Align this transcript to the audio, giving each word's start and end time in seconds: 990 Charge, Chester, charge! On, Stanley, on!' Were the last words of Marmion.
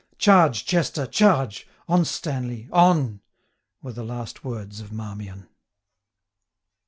990 0.17 0.17
Charge, 0.19 0.65
Chester, 0.65 1.05
charge! 1.05 1.67
On, 1.87 2.03
Stanley, 2.03 2.67
on!' 2.71 3.21
Were 3.83 3.93
the 3.93 4.03
last 4.03 4.43
words 4.43 4.79
of 4.81 4.91
Marmion. 4.91 5.47